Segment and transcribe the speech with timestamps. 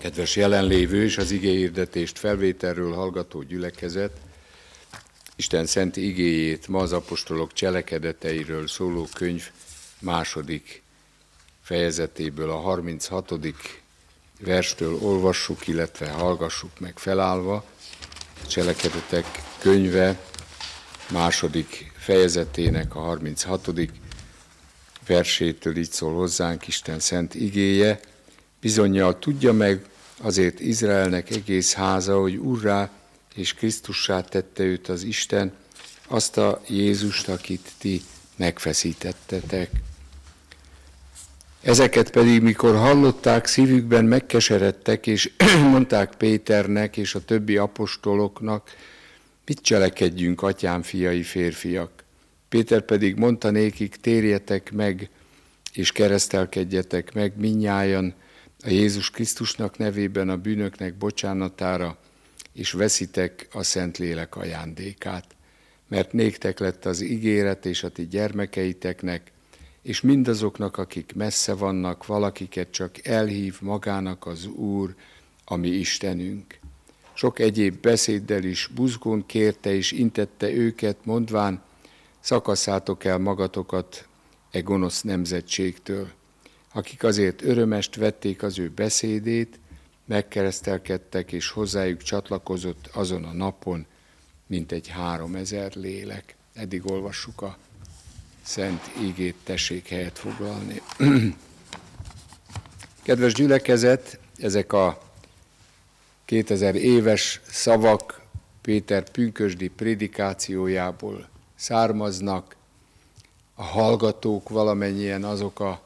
[0.00, 4.12] Kedves jelenlévő és az igéhirdetést felvételről hallgató gyülekezet,
[5.36, 9.50] Isten szent igéjét ma az apostolok cselekedeteiről szóló könyv
[9.98, 10.82] második
[11.62, 13.34] fejezetéből, a 36.
[14.40, 17.64] verstől olvassuk, illetve hallgassuk meg felállva.
[18.44, 19.26] A cselekedetek
[19.58, 20.20] könyve
[21.10, 23.70] második fejezetének a 36.
[25.06, 28.00] versétől így szól hozzánk Isten szent igéje.
[28.60, 29.89] Bizonyal tudja meg
[30.20, 32.90] azért Izraelnek egész háza, hogy urrá
[33.34, 35.52] és Krisztussá tette őt az Isten,
[36.08, 38.02] azt a Jézust, akit ti
[38.36, 39.70] megfeszítettetek.
[41.62, 45.32] Ezeket pedig, mikor hallották, szívükben megkeseredtek, és
[45.70, 48.70] mondták Péternek és a többi apostoloknak,
[49.46, 52.04] mit cselekedjünk, atyám fiai férfiak.
[52.48, 55.08] Péter pedig mondta nékik, térjetek meg,
[55.72, 58.14] és keresztelkedjetek meg minnyájan
[58.62, 61.98] a Jézus Krisztusnak nevében a bűnöknek bocsánatára,
[62.52, 65.36] és veszitek a Szentlélek ajándékát,
[65.88, 69.32] mert néktek lett az ígéret és a ti gyermekeiteknek,
[69.82, 74.94] és mindazoknak, akik messze vannak, valakiket csak elhív magának az Úr,
[75.44, 76.58] ami Istenünk.
[77.12, 81.62] Sok egyéb beszéddel is buzgón kérte és intette őket, mondván,
[82.20, 84.08] szakaszátok el magatokat
[84.50, 86.10] e gonosz nemzetségtől,
[86.72, 89.58] akik azért örömest vették az ő beszédét,
[90.04, 93.86] megkeresztelkedtek, és hozzájuk csatlakozott azon a napon,
[94.46, 96.34] mint egy három ezer lélek.
[96.54, 97.56] Eddig olvassuk a
[98.42, 100.82] szent ígét, tessék helyet foglalni.
[103.02, 105.02] Kedves gyülekezet, ezek a
[106.24, 108.20] 2000 éves szavak
[108.60, 112.56] Péter pünkösdi prédikációjából származnak,
[113.54, 115.82] a hallgatók valamennyien azok a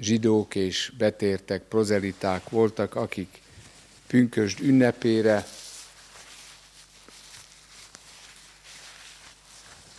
[0.00, 3.40] zsidók és betértek, prozeliták voltak, akik
[4.06, 5.46] pünkösd ünnepére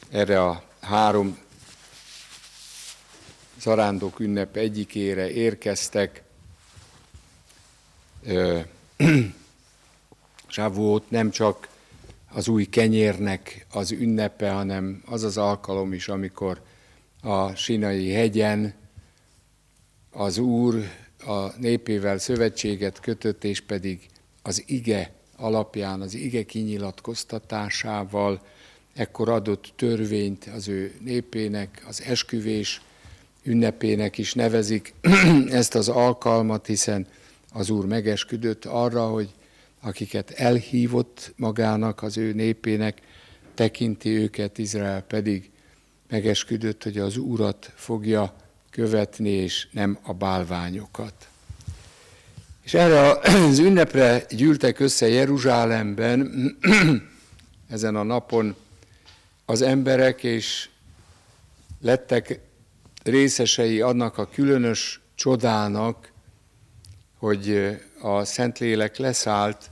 [0.09, 1.37] erre a három
[3.59, 6.23] zarándok ünnep egyikére érkeztek.
[10.49, 11.67] Zsávót nem csak
[12.33, 16.61] az új kenyérnek az ünnepe, hanem az az alkalom is, amikor
[17.21, 18.73] a Sinai hegyen
[20.13, 20.75] az Úr
[21.25, 23.99] a népével szövetséget kötött, és pedig
[24.41, 28.41] az ige alapján, az ige kinyilatkoztatásával
[28.93, 32.81] ekkor adott törvényt az ő népének, az esküvés
[33.43, 34.93] ünnepének is nevezik
[35.49, 37.07] ezt az alkalmat, hiszen
[37.53, 39.29] az Úr megesküdött arra, hogy
[39.81, 43.01] akiket elhívott magának, az ő népének,
[43.53, 45.49] tekinti őket, Izrael pedig
[46.09, 48.42] megesküdött, hogy az Urat fogja
[48.73, 51.27] követni, és nem a bálványokat.
[52.63, 53.09] És erre
[53.49, 56.31] az ünnepre gyűltek össze Jeruzsálemben
[57.69, 58.55] ezen a napon
[59.45, 60.69] az emberek, és
[61.81, 62.39] lettek
[63.03, 66.11] részesei annak a különös csodának,
[67.17, 69.69] hogy a Szentlélek leszállt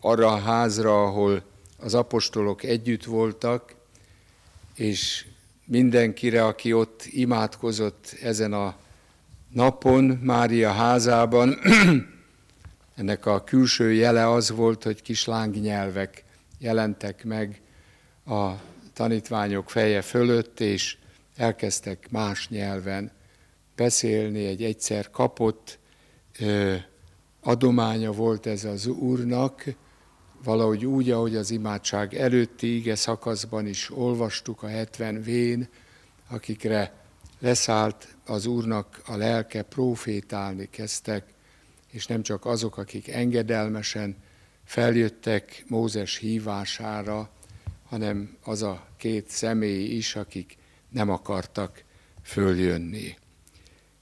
[0.00, 1.42] arra a házra, ahol
[1.78, 3.74] az apostolok együtt voltak,
[4.74, 5.26] és
[5.66, 8.76] mindenkire, aki ott imádkozott ezen a
[9.52, 11.58] napon Mária házában,
[12.96, 16.24] ennek a külső jele az volt, hogy kis lángnyelvek
[16.58, 17.60] jelentek meg
[18.26, 18.50] a
[18.92, 20.96] tanítványok feje fölött, és
[21.36, 23.12] elkezdtek más nyelven
[23.76, 25.78] beszélni, egy egyszer kapott
[26.40, 26.74] ö,
[27.42, 29.64] adománya volt ez az Úrnak,
[30.46, 35.68] valahogy úgy, ahogy az imádság előtti ige szakaszban is olvastuk a 70 vén,
[36.28, 36.92] akikre
[37.38, 41.24] leszállt az Úrnak a lelke, profétálni kezdtek,
[41.90, 44.16] és nem csak azok, akik engedelmesen
[44.64, 47.30] feljöttek Mózes hívására,
[47.88, 50.56] hanem az a két személy is, akik
[50.88, 51.84] nem akartak
[52.22, 53.16] följönni.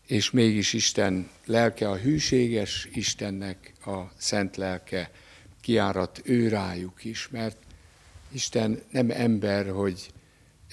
[0.07, 5.11] És mégis Isten lelke, a hűséges Istennek a szent lelke
[5.65, 7.57] kiárat ő rájuk is, mert
[8.33, 10.11] Isten nem ember, hogy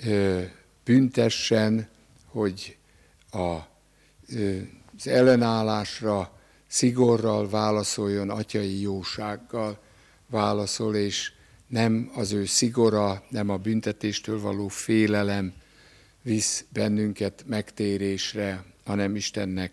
[0.06, 0.42] ö,
[0.84, 1.88] büntessen,
[2.26, 2.78] hogy
[3.32, 3.58] a,
[4.36, 4.58] ö,
[4.98, 9.80] az ellenállásra szigorral válaszoljon, atyai jósággal
[10.28, 11.32] válaszol, és
[11.68, 15.54] nem az ő szigora, nem a büntetéstől való félelem
[16.22, 19.72] visz bennünket megtérésre, hanem Istennek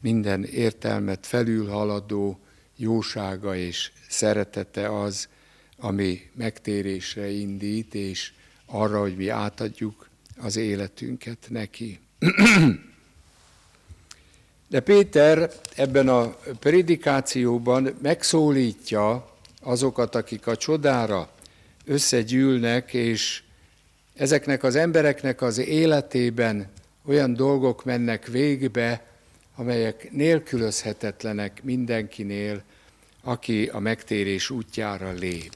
[0.00, 2.40] minden értelmet felülhaladó
[2.82, 5.28] jósága és szeretete az,
[5.76, 8.32] ami megtérésre indít, és
[8.66, 12.00] arra, hogy mi átadjuk az életünket neki.
[14.68, 19.30] De Péter ebben a prédikációban megszólítja
[19.60, 21.30] azokat, akik a csodára
[21.84, 23.42] összegyűlnek, és
[24.14, 26.70] ezeknek az embereknek az életében
[27.04, 29.06] olyan dolgok mennek végbe,
[29.54, 32.62] amelyek nélkülözhetetlenek mindenkinél,
[33.22, 35.52] aki a megtérés útjára lép.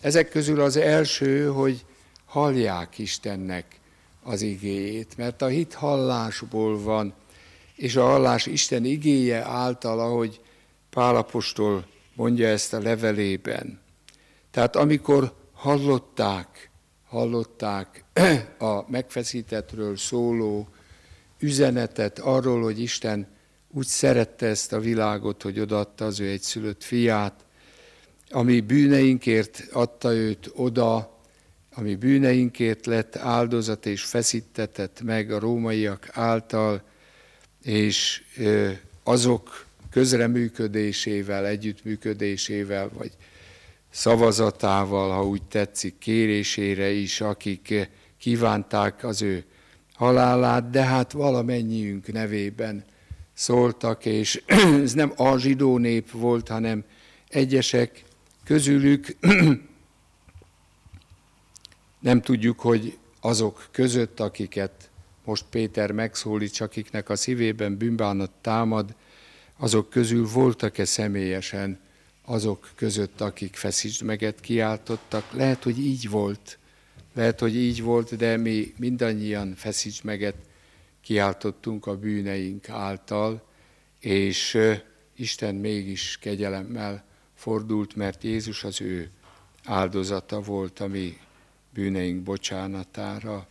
[0.00, 1.84] Ezek közül az első, hogy
[2.24, 3.80] hallják Istennek
[4.22, 7.14] az igéjét, mert a hit hallásból van,
[7.74, 10.40] és a hallás Isten igéje által, ahogy
[10.90, 13.80] Pálapostól mondja ezt a levelében.
[14.50, 16.70] Tehát amikor hallották,
[17.08, 18.04] hallották
[18.58, 20.68] a megfeszítetről szóló
[21.38, 23.36] üzenetet arról, hogy Isten
[23.70, 27.44] úgy szerette ezt a világot, hogy odaadta az ő egyszülött fiát,
[28.30, 31.18] ami bűneinkért adta őt oda,
[31.74, 36.82] ami bűneinkért lett áldozat és feszítetett meg a rómaiak által,
[37.62, 38.24] és
[39.02, 43.10] azok közreműködésével, együttműködésével, vagy
[43.90, 49.44] szavazatával, ha úgy tetszik, kérésére is, akik kívánták az ő
[49.94, 52.84] halálát, de hát valamennyiünk nevében
[53.38, 54.42] szóltak, és
[54.82, 56.84] ez nem a zsidó nép volt, hanem
[57.28, 58.04] egyesek
[58.44, 59.16] közülük,
[62.00, 64.90] nem tudjuk, hogy azok között, akiket
[65.24, 68.94] most Péter megszólít, akiknek a szívében bűnbánat támad,
[69.56, 71.80] azok közül voltak-e személyesen
[72.24, 75.32] azok között, akik feszítsd meget kiáltottak.
[75.32, 76.58] Lehet, hogy így volt,
[77.14, 80.47] lehet, hogy így volt, de mi mindannyian feszítsd meget
[81.08, 83.42] kiáltottunk a bűneink által,
[84.00, 84.58] és
[85.16, 89.10] Isten mégis kegyelemmel fordult, mert Jézus az ő
[89.64, 91.18] áldozata volt a mi
[91.70, 93.46] bűneink bocsánatára.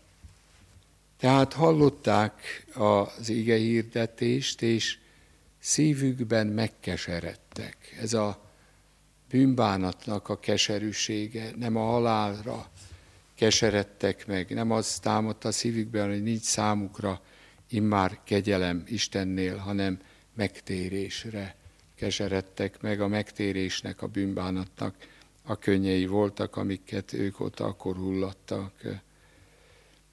[1.20, 4.98] Tehát hallották az ige hirdetést, és
[5.60, 7.98] szívükben megkeseredtek.
[8.02, 8.52] Ez a
[9.30, 12.70] bűnbánatnak a keserűsége, nem a halálra
[13.36, 17.22] keseredtek meg, nem az támadt a szívükben, hogy nincs számukra
[17.70, 20.00] immár kegyelem Istennél, hanem
[20.36, 21.56] megtérésre
[21.96, 24.96] keseredtek meg, a megtérésnek, a bűnbánatnak
[25.44, 28.74] a könnyei voltak, amiket ők ott akkor hullattak.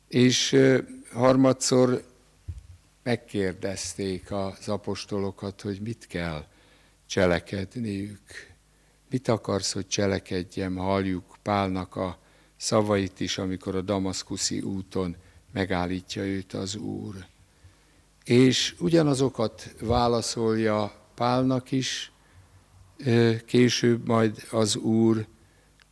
[0.08, 0.56] És
[1.12, 2.04] harmadszor
[3.02, 6.46] megkérdezték az apostolokat, hogy mit kell
[7.06, 8.52] cselekedniük.
[9.10, 10.76] Mit akarsz, hogy cselekedjem?
[10.76, 12.18] Halljuk Pálnak a
[12.56, 15.16] szavait is, amikor a damaszkuszi úton
[15.52, 17.26] megállítja őt az Úr.
[18.24, 22.12] És ugyanazokat válaszolja Pálnak is,
[23.46, 25.26] később majd az Úr,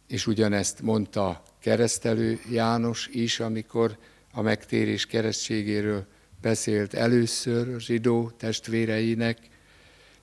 [0.09, 3.99] és ugyanezt mondta keresztelő János is, amikor
[4.33, 6.07] a megtérés keresztségéről
[6.41, 9.39] beszélt először a zsidó testvéreinek,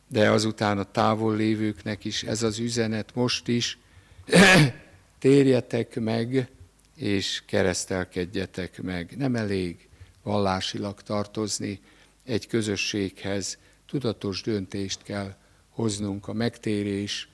[0.07, 3.77] de azután a távol lévőknek is ez az üzenet most is,
[5.19, 6.50] térjetek meg,
[6.95, 9.13] és keresztelkedjetek meg.
[9.17, 9.88] Nem elég
[10.23, 11.79] vallásilag tartozni
[12.30, 15.36] egy közösséghez, tudatos döntést kell
[15.70, 16.28] hoznunk.
[16.28, 17.30] A megtérés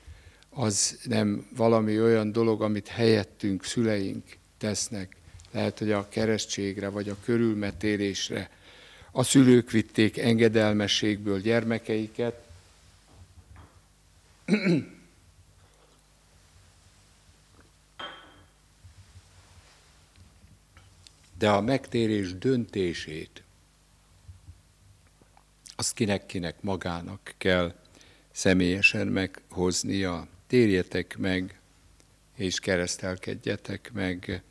[0.50, 4.24] az nem valami olyan dolog, amit helyettünk szüleink
[4.58, 5.16] tesznek.
[5.52, 8.50] Lehet, hogy a keresztségre vagy a körülmetélésre
[9.12, 12.44] a szülők vitték engedelmességből gyermekeiket,
[21.38, 23.45] de a megtérés döntését
[25.76, 27.74] azt kinek-kinek magának kell
[28.32, 30.28] személyesen meghoznia.
[30.48, 31.60] Térjetek meg,
[32.36, 34.42] és keresztelkedjetek meg.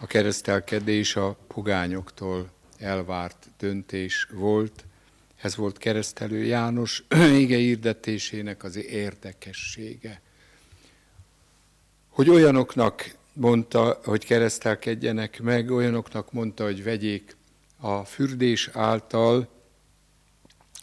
[0.00, 4.84] A keresztelkedés a pogányoktól elvárt döntés volt.
[5.40, 7.04] Ez volt keresztelő János
[7.40, 10.20] ége hirdetésének az érdekessége.
[12.08, 17.36] Hogy olyanoknak mondta, hogy keresztelkedjenek meg, olyanoknak mondta, hogy vegyék
[17.80, 19.55] a fürdés által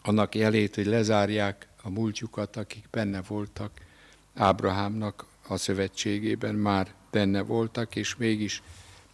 [0.03, 3.71] annak jelét, hogy lezárják a múltjukat, akik benne voltak
[4.35, 8.61] Ábrahámnak a szövetségében, már benne voltak, és mégis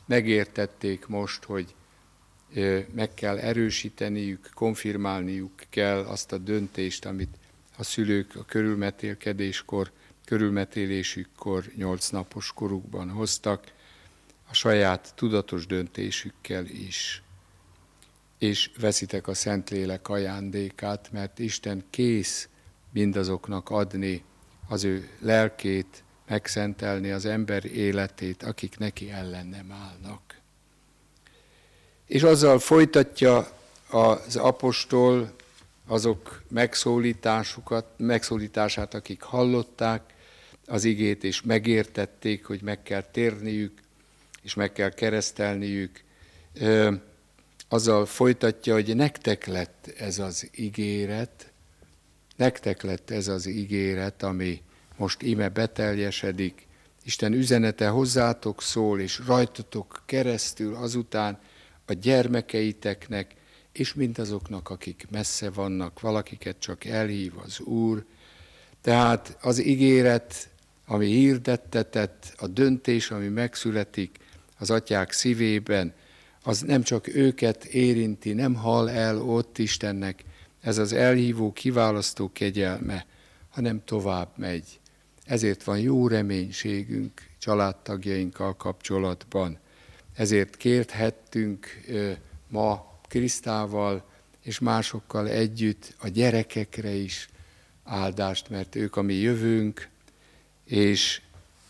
[0.05, 1.75] megértették most, hogy
[2.93, 7.37] meg kell erősíteniük, konfirmálniuk kell azt a döntést, amit
[7.77, 9.91] a szülők a körülmetélkedéskor,
[10.25, 13.71] körülmetélésükkor, nyolc napos korukban hoztak,
[14.49, 17.21] a saját tudatos döntésükkel is.
[18.39, 22.47] És veszitek a Szentlélek ajándékát, mert Isten kész
[22.91, 24.23] mindazoknak adni
[24.67, 30.39] az ő lelkét, megszentelni az ember életét, akik neki ellenem állnak.
[32.05, 33.47] És azzal folytatja
[33.89, 35.35] az apostol
[35.87, 40.13] azok megszólításukat, megszólítását, akik hallották
[40.65, 43.81] az igét, és megértették, hogy meg kell térniük,
[44.41, 46.03] és meg kell keresztelniük.
[47.71, 51.51] Azzal folytatja, hogy nektek lett ez az ígéret,
[52.35, 54.61] nektek lett ez az ígéret, ami
[54.97, 56.67] most ime beteljesedik,
[57.03, 61.39] Isten üzenete hozzátok szól, és rajtatok keresztül azután
[61.85, 63.35] a gyermekeiteknek,
[63.71, 68.05] és mindazoknak, akik messze vannak, valakiket csak elhív az Úr.
[68.81, 70.49] Tehát az ígéret,
[70.85, 74.17] ami hirdettetett, a döntés, ami megszületik
[74.57, 75.93] az atyák szívében,
[76.43, 80.23] az nem csak őket érinti, nem hal el ott Istennek
[80.61, 83.05] ez az elhívó, kiválasztó kegyelme,
[83.49, 84.79] hanem tovább megy.
[85.25, 89.59] Ezért van jó reménységünk családtagjainkkal kapcsolatban.
[90.15, 91.67] Ezért kérthettünk
[92.47, 94.09] ma Krisztával
[94.43, 97.29] és másokkal együtt a gyerekekre is
[97.83, 99.89] áldást, mert ők a mi jövőnk,
[100.65, 101.21] és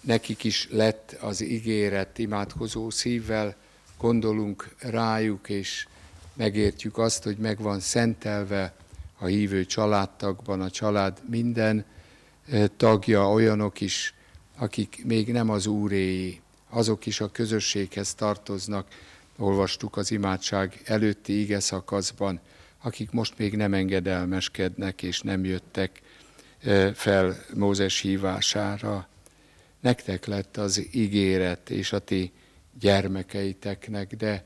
[0.01, 3.55] nekik is lett az ígéret imádkozó szívvel,
[3.99, 5.87] gondolunk rájuk, és
[6.33, 8.73] megértjük azt, hogy meg van szentelve
[9.17, 11.85] a hívő családtagban, a család minden
[12.77, 14.13] tagja, olyanok is,
[14.57, 18.87] akik még nem az úréi, azok is a közösséghez tartoznak,
[19.37, 22.39] olvastuk az imádság előtti ige szakaszban,
[22.81, 26.01] akik most még nem engedelmeskednek és nem jöttek
[26.93, 29.07] fel Mózes hívására.
[29.79, 32.31] Nektek lett az ígéret és a ti
[32.79, 34.45] gyermekeiteknek, de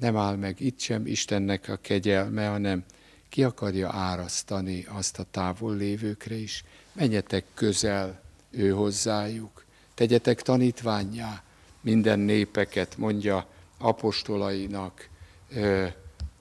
[0.00, 2.84] nem áll meg itt sem Istennek a kegyelme, hanem
[3.28, 6.64] ki akarja árasztani azt a távol lévőkre is.
[6.92, 9.64] Menjetek közel ő hozzájuk,
[9.94, 11.42] tegyetek tanítványá
[11.80, 13.46] minden népeket, mondja
[13.78, 15.08] apostolainak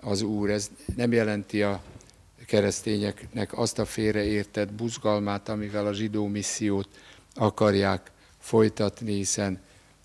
[0.02, 0.50] az Úr.
[0.50, 1.84] Ez nem jelenti a
[2.46, 6.90] keresztényeknek azt a félreértett buzgalmát, amivel a zsidó missziót
[7.34, 9.62] akarják folytatni, hiszen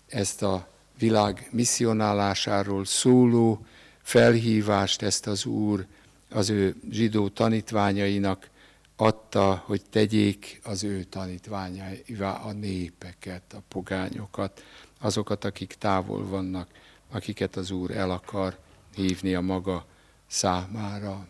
[0.07, 0.67] ezt a
[0.99, 3.65] világ misszionálásáról szóló
[4.01, 5.85] felhívást ezt az Úr
[6.29, 8.49] az ő zsidó tanítványainak
[8.95, 14.63] adta, hogy tegyék az ő tanítványaivá a népeket, a pogányokat,
[14.99, 16.67] azokat, akik távol vannak,
[17.11, 18.57] akiket az Úr el akar
[18.95, 19.85] hívni a maga
[20.27, 21.27] számára.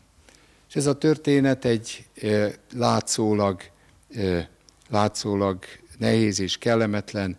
[0.70, 2.06] És ez a történet egy
[2.74, 3.62] látszólag,
[4.90, 5.64] látszólag
[5.98, 7.38] nehéz és kellemetlen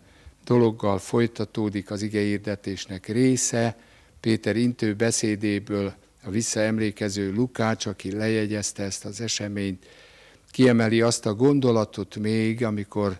[0.51, 3.77] dologgal folytatódik az igeírdetésnek része.
[4.19, 5.93] Péter intő beszédéből
[6.23, 9.85] a visszaemlékező Lukács, aki lejegyezte ezt az eseményt,
[10.49, 13.19] kiemeli azt a gondolatot még, amikor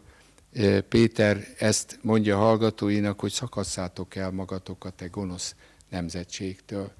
[0.53, 5.55] e, Péter ezt mondja hallgatóinak, hogy szakasszátok el magatokat e gonosz
[5.89, 6.91] nemzetségtől.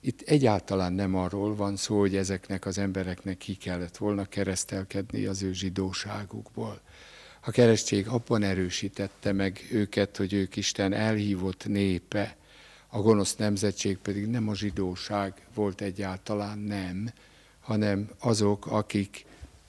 [0.00, 5.42] Itt egyáltalán nem arról van szó, hogy ezeknek az embereknek ki kellett volna keresztelkedni az
[5.42, 6.80] ő zsidóságukból.
[7.44, 12.36] A keresztség abban erősítette meg őket, hogy ők Isten elhívott népe,
[12.88, 17.12] a gonosz nemzetség pedig nem a zsidóság volt egyáltalán nem,
[17.60, 19.24] hanem azok, akik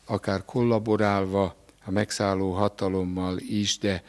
[0.05, 4.03] akár kollaborálva a megszálló hatalommal is, de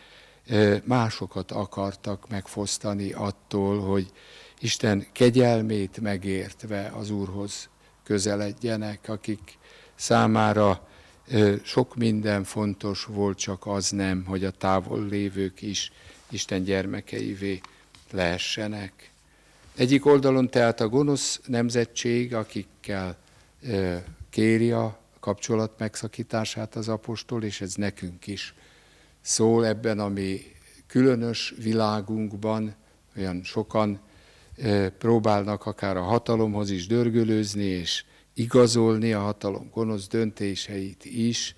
[0.84, 4.12] másokat akartak megfosztani attól, hogy
[4.60, 7.68] Isten kegyelmét megértve az Úrhoz
[8.02, 9.58] közeledjenek, akik
[9.94, 10.88] számára
[11.62, 15.92] sok minden fontos volt, csak az nem, hogy a távol lévők is
[16.30, 17.60] Isten gyermekeivé
[18.10, 19.10] lehessenek.
[19.76, 23.16] Egyik oldalon tehát a gonosz nemzetség, akikkel
[24.30, 28.54] kéri a kapcsolat megszakítását az apostol, és ez nekünk is
[29.20, 30.40] szól ebben a mi
[30.86, 32.74] különös világunkban,
[33.16, 34.00] olyan sokan
[34.98, 38.04] próbálnak akár a hatalomhoz is dörgölőzni, és
[38.34, 41.54] igazolni a hatalom gonosz döntéseit is.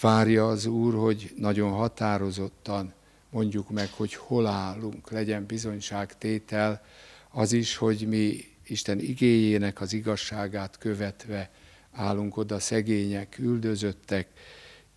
[0.00, 2.94] Várja az Úr, hogy nagyon határozottan
[3.30, 6.82] mondjuk meg, hogy hol állunk, legyen bizonyságtétel,
[7.30, 11.50] az is, hogy mi Isten igéjének az igazságát követve
[11.92, 14.28] állunk oda szegények, üldözöttek,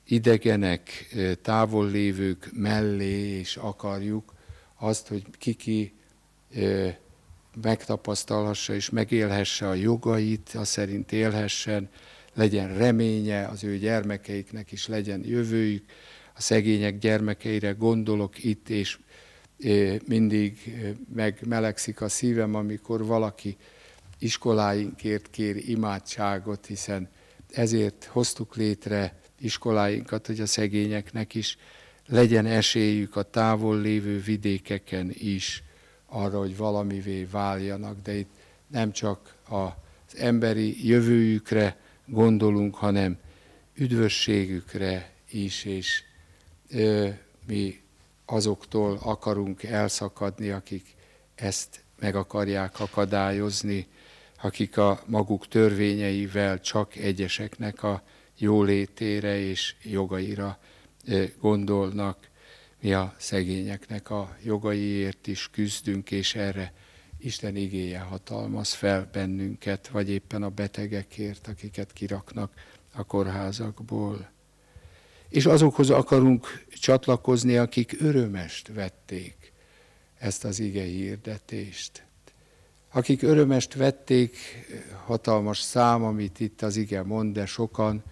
[0.06, 4.34] idegenek, távol lévők mellé, és akarjuk
[4.76, 5.94] azt, hogy kiki
[7.62, 11.90] megtapasztalhassa és megélhesse a jogait, az szerint élhessen,
[12.34, 15.86] legyen reménye, az ő gyermekeiknek is legyen jövőjük,
[16.36, 18.98] a szegények gyermekeire gondolok itt, és
[20.08, 20.76] mindig
[21.14, 23.58] megmelegszik a szívem, amikor valaki
[24.20, 27.10] iskoláinkért kér imádságot, hiszen
[27.52, 31.58] ezért hoztuk létre iskoláinkat, hogy a szegényeknek is
[32.08, 35.64] legyen esélyük a távol lévő vidékeken is
[36.14, 38.32] arra, hogy valamivé váljanak, de itt
[38.68, 43.18] nem csak az emberi jövőjükre gondolunk, hanem
[43.74, 46.04] üdvösségükre is, és
[46.70, 47.10] ö,
[47.48, 47.82] mi
[48.26, 50.96] azoktól akarunk elszakadni, akik
[51.36, 53.88] ezt meg akarják akadályozni,
[54.42, 58.04] akik a maguk törvényeivel csak egyeseknek a
[58.38, 60.60] jólétére és jogaira
[61.40, 62.30] gondolnak.
[62.82, 66.74] Mi a szegényeknek a jogaiért is küzdünk, és erre
[67.18, 72.54] Isten igéje hatalmaz fel bennünket, vagy éppen a betegekért, akiket kiraknak
[72.94, 74.30] a kórházakból.
[75.30, 79.54] És azokhoz akarunk csatlakozni, akik örömest vették
[80.18, 82.06] ezt az ige hirdetést.
[82.92, 84.38] Akik örömest vették,
[85.06, 88.04] hatalmas szám, amit itt az ige mond, de sokan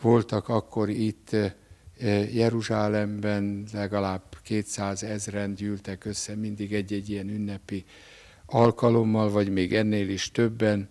[0.00, 1.36] voltak akkor itt
[2.32, 7.84] Jeruzsálemben, legalább 200 ezren gyűltek össze mindig egy-egy ilyen ünnepi
[8.46, 10.88] alkalommal, vagy még ennél is többen.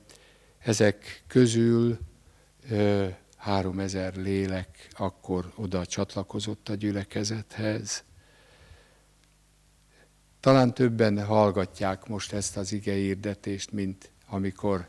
[0.60, 1.98] Ezek közül
[3.38, 8.04] három ezer lélek akkor oda csatlakozott a gyülekezethez.
[10.40, 14.88] Talán többen hallgatják most ezt az igeírdetést, mint amikor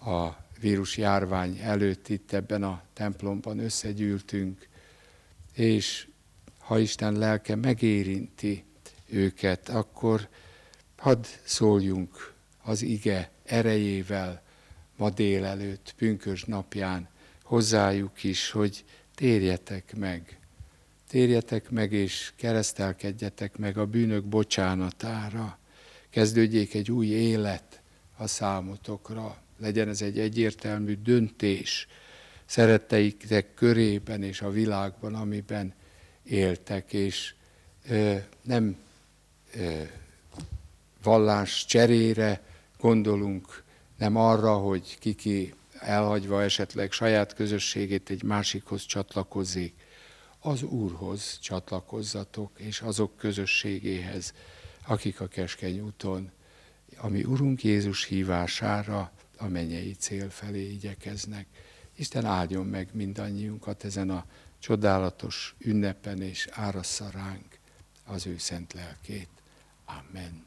[0.00, 0.28] a
[0.60, 4.70] vírus járvány előtt itt ebben a templomban összegyűltünk,
[5.52, 6.06] és
[6.58, 8.64] ha Isten lelke megérinti
[9.06, 10.28] őket, akkor
[10.96, 12.32] hadd szóljunk
[12.62, 14.42] az ige erejével
[14.96, 17.08] ma délelőtt, pünkös napján
[17.42, 20.38] hozzájuk is, hogy térjetek meg.
[21.08, 25.58] Térjetek meg és keresztelkedjetek meg a bűnök bocsánatára.
[26.10, 27.80] Kezdődjék egy új élet
[28.16, 29.42] a számotokra.
[29.58, 31.86] Legyen ez egy egyértelmű döntés
[32.46, 35.74] szeretteiknek körében és a világban, amiben
[36.22, 37.34] éltek, és
[37.88, 38.76] ö, nem
[39.54, 39.82] ö,
[41.02, 42.42] vallás cserére
[42.78, 43.62] gondolunk,
[43.98, 49.74] nem arra, hogy kiki elhagyva esetleg saját közösségét egy másikhoz csatlakozik,
[50.44, 54.34] az Úrhoz csatlakozzatok, és azok közösségéhez,
[54.86, 56.30] akik a keskeny úton,
[56.96, 61.46] ami Urunk Jézus hívására a mennyei cél felé igyekeznek.
[62.02, 64.24] Isten áldjon meg mindannyiunkat ezen a
[64.58, 67.58] csodálatos ünnepen, és árassza ránk
[68.04, 69.28] az ő szent lelkét.
[69.84, 70.46] Amen.